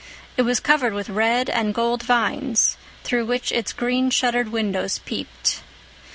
[0.35, 5.61] It was covered with red and gold vines, through which its green shuttered windows peeped.